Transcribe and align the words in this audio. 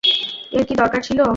এর 0.51 0.63
কী 0.67 0.73
দরকার 0.75 1.01
ছিল? 1.01 1.19